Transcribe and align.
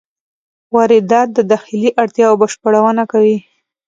واردات 0.75 1.27
د 1.33 1.39
داخلي 1.51 1.89
اړتیاوو 2.01 2.39
بشپړونه 2.41 3.03
کوي. 3.11 3.37